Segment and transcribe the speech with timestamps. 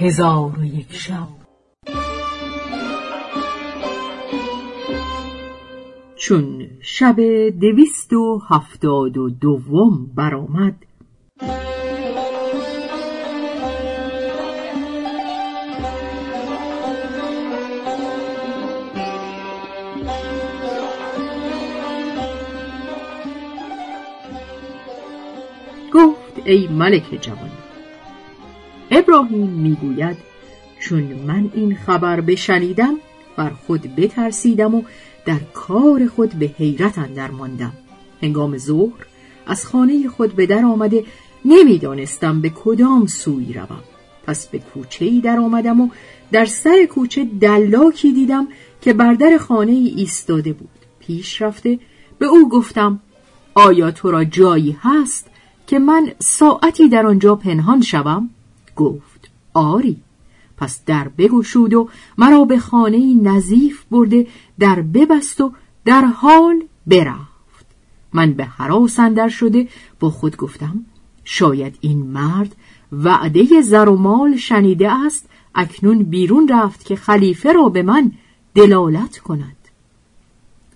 [0.00, 1.28] هزار و یک شب.
[6.16, 7.20] چون شب
[7.60, 10.74] دویست و هفتاد و دوم برآمد
[25.92, 27.50] گفت ای ملک جوان
[29.00, 30.16] ابراهیم می‌گوید
[30.80, 32.94] چون من این خبر بشنیدم
[33.36, 34.82] بر خود بترسیدم و
[35.26, 37.72] در کار خود به حیرت اندر ماندم
[38.22, 39.06] هنگام ظهر
[39.46, 41.04] از خانه خود به در آمده
[41.44, 43.82] نمی‌دانستم به کدام سوی روم.
[44.26, 45.88] پس به کوچه ای در آمدم و
[46.32, 48.48] در سر کوچه دلاکی دیدم
[48.80, 50.68] که بر در خانه ای ایستاده بود.
[51.00, 51.78] پیش رفته
[52.18, 53.00] به او گفتم
[53.54, 55.26] آیا تو را جایی هست
[55.66, 58.30] که من ساعتی در آنجا پنهان شوم؟
[58.80, 59.96] گفت آری
[60.56, 64.26] پس در بگشود و مرا به خانه نظیف برده
[64.58, 65.52] در ببست و
[65.84, 67.66] در حال برفت.
[68.12, 69.68] من به حراس اندر شده
[70.00, 70.84] با خود گفتم
[71.24, 72.56] شاید این مرد
[72.92, 78.12] وعده زر و مال شنیده است اکنون بیرون رفت که خلیفه را به من
[78.54, 79.56] دلالت کند.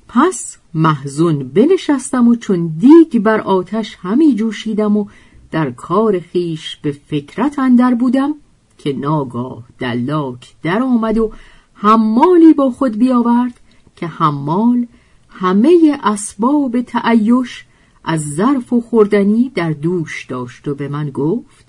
[0.09, 5.07] پس محزون بنشستم و چون دیگ بر آتش همی جوشیدم و
[5.55, 8.35] در کار خیش به فکرت اندر بودم
[8.79, 11.33] که ناگاه دلاک در آمد و
[11.75, 13.61] حمالی با خود بیاورد
[13.97, 14.87] که حمال
[15.29, 17.65] همه اسباب تعیش
[18.05, 21.67] از ظرف و خوردنی در دوش داشت و به من گفت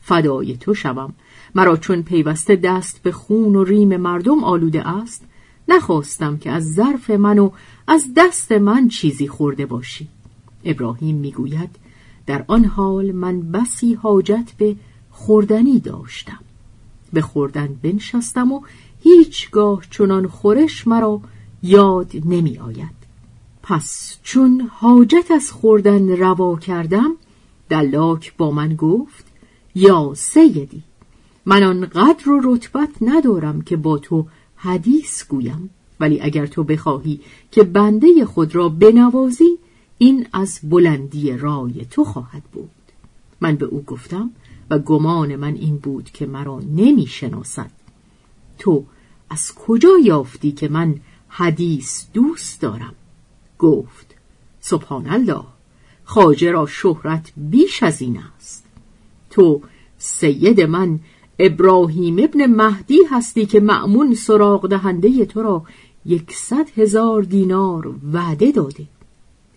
[0.00, 1.14] فدای تو شوم.
[1.54, 5.24] مرا چون پیوسته دست به خون و ریم مردم آلوده است
[5.68, 7.50] نخواستم که از ظرف من و
[7.86, 10.08] از دست من چیزی خورده باشی.
[10.64, 11.83] ابراهیم می‌گوید
[12.26, 14.76] در آن حال من بسی حاجت به
[15.10, 16.40] خوردنی داشتم.
[17.12, 18.60] به خوردن بنشستم و
[19.02, 21.20] هیچگاه چنان خورش مرا
[21.62, 23.04] یاد نمی آید.
[23.62, 27.10] پس چون حاجت از خوردن روا کردم
[27.68, 29.24] دلاک با من گفت
[29.74, 30.82] یا سیدی
[31.46, 35.70] من آنقدر و رتبت ندارم که با تو حدیث گویم.
[36.00, 37.20] ولی اگر تو بخواهی
[37.50, 39.58] که بنده خود را بنوازی
[39.98, 42.70] این از بلندی رای تو خواهد بود.
[43.40, 44.30] من به او گفتم
[44.70, 47.70] و گمان من این بود که مرا نمی شناسد
[48.58, 48.84] تو
[49.30, 50.94] از کجا یافتی که من
[51.28, 52.94] حدیث دوست دارم؟
[53.58, 54.14] گفت
[54.60, 55.44] سبحان الله
[56.04, 58.64] خاجه را شهرت بیش از این است.
[59.30, 59.62] تو
[59.98, 61.00] سید من
[61.38, 65.62] ابراهیم ابن مهدی هستی که معمون سراغ دهنده تو را
[66.06, 68.86] یکصد هزار دینار وعده داده.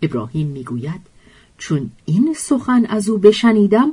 [0.01, 1.01] ابراهیم می‌گوید
[1.57, 3.91] چون این سخن از او بشنیدم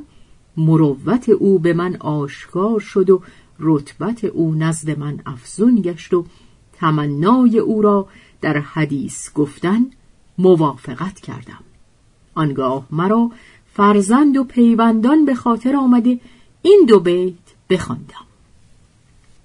[0.57, 3.21] مروت او به من آشکار شد و
[3.59, 6.25] رتبت او نزد من افزون گشت و
[6.73, 8.07] تمنای او را
[8.41, 9.85] در حدیث گفتن
[10.37, 11.63] موافقت کردم.
[12.35, 13.31] آنگاه مرا
[13.73, 16.19] فرزند و پیوندان به خاطر آمده
[16.61, 17.33] این دو بیت
[17.69, 18.25] بخواندم.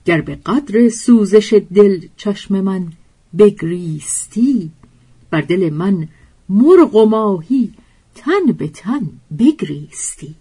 [0.05, 2.93] گر به قدر سوزش دل چشم من
[3.39, 4.71] بگریستی
[5.31, 6.09] بر دل من
[6.51, 7.73] مرغ و ماهی
[8.15, 10.35] تن به تن بگریستی.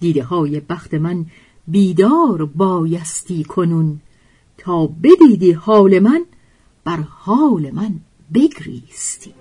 [0.00, 1.26] دیده های بخت من
[1.68, 4.00] بیدار بایستی کنون
[4.58, 6.24] تا بدیدی حال من
[6.84, 8.00] بر حال من
[8.34, 9.39] بگریستی.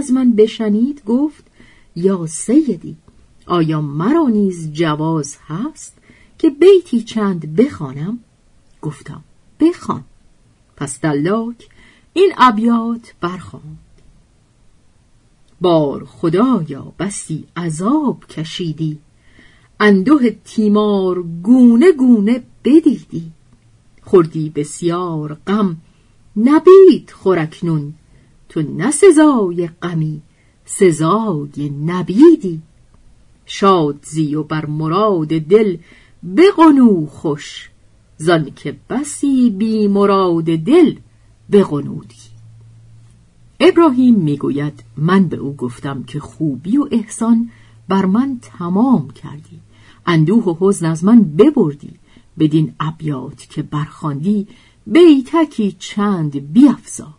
[0.00, 1.44] از من بشنید گفت
[1.96, 2.96] یا سیدی
[3.46, 5.96] آیا مرا نیز جواز هست
[6.38, 8.18] که بیتی چند بخوانم؟
[8.82, 9.24] گفتم
[9.60, 10.04] بخوان.
[10.76, 11.68] پس دلاک
[12.12, 13.78] این ابیات برخواند.
[15.60, 18.98] بار خدایا بسی عذاب کشیدی
[19.80, 23.32] اندوه تیمار گونه گونه بدیدی.
[24.02, 25.76] خوردی بسیار غم
[26.36, 27.94] نبید خورکنون.
[28.50, 30.22] تو نه سزای غمی
[30.64, 32.62] سزای نبیدی.
[33.46, 35.76] شاد زی و بر مراد دل
[36.36, 37.70] بقنو خوش
[38.16, 40.94] زن که بسی بی مراد دل
[41.52, 42.30] بقنودی
[43.60, 47.50] ابراهیم می‌گوید من به او گفتم که خوبی و احسان
[47.88, 49.60] بر من تمام کردی.
[50.06, 51.94] اندوه و حزن از من ببردی.
[52.38, 54.48] بدین ابیات که برخواندی
[54.86, 57.14] بیتکی چند بیافزا.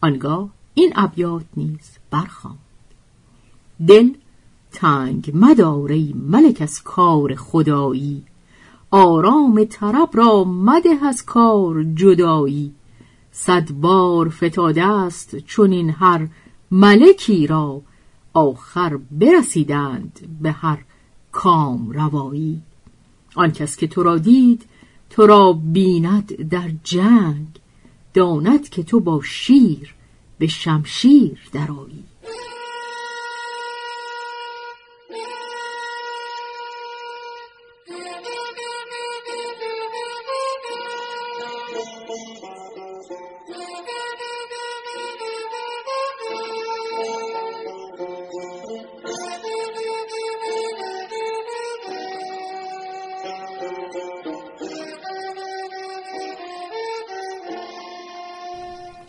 [0.00, 0.50] آنگاه
[0.80, 2.58] این ابیات نیز برخواند
[3.86, 4.10] دل
[4.72, 8.22] تنگ مداره ملک از کار خدایی
[8.90, 12.72] آرام طرب را مده از کار جدایی.
[13.32, 16.28] صد بار فتاده است چون این هر
[16.70, 17.82] ملکی را
[18.32, 20.84] آخر برسیدند به هر
[21.32, 22.62] کام روایی.
[23.34, 24.64] آن کس که تو را دید
[25.10, 27.46] تو را بیند در جنگ
[28.14, 29.94] داند که تو با شیر
[30.40, 32.04] به شمشیر درایی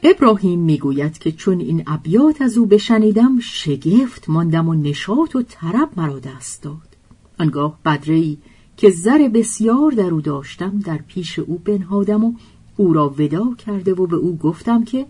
[0.04, 5.90] ابراهیم می‌گوید که چون این ابیات از او بشنیدم شگفت ماندم و نشاط و طرب
[5.98, 6.98] مرا دست داد.
[7.40, 8.38] آنگاه بدری
[8.78, 12.34] که زر بسیار در او داشتم در پیش او بنهادم و
[12.78, 15.06] او را ودا کرده و به او گفتم که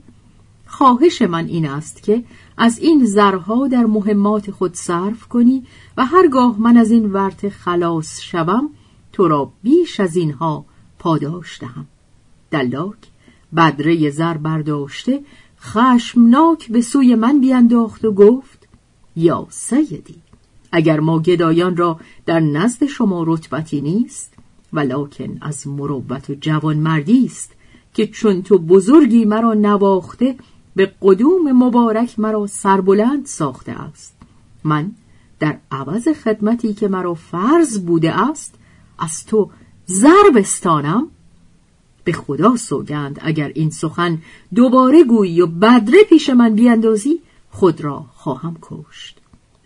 [0.68, 2.24] خواهش من این است که
[2.58, 5.64] از این زرها در مهمات خود صرف کنی
[5.98, 8.70] و هرگاه من از این ورت خلاص شوم
[9.14, 10.66] تو را بیش از اینها
[11.00, 11.88] پاداش دهم.
[12.52, 13.11] دلاک
[13.56, 15.20] بدره زر برداشته
[15.62, 18.68] خشمناک به سوی من بینداخت و گفت
[19.16, 20.16] یا سیدی
[20.72, 24.34] اگر ما گدایان را در نزد شما رتبتی نیست
[24.74, 27.52] ولکن از مروت و جوان مردی است
[27.94, 30.36] که چون تو بزرگی مرا نواخته
[30.76, 34.16] به قدوم مبارک مرا سربلند ساخته است.
[34.64, 34.92] من
[35.40, 38.56] در عوض خدمتی که مرا فرض بوده است
[39.00, 39.50] از تو
[39.86, 41.08] زر بستانم.
[42.04, 44.22] به خدا سوگند اگر این سخن
[44.56, 47.20] دوباره گویی و بدره پیش من بیاندازی
[47.50, 49.18] خود را خواهم کشت.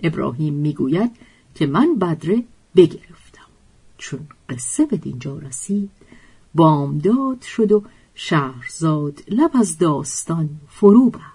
[0.03, 1.11] ابراهیم می‌گوید
[1.55, 2.43] که من بدره
[2.75, 3.41] بگرفتم.
[3.97, 5.89] چون قصه به دینجا رسید
[6.55, 7.83] بامداد شد و
[8.15, 11.34] شهرزاد لب از داستان فرو بست